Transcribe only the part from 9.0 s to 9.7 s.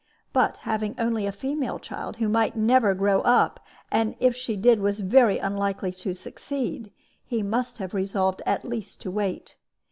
to wait.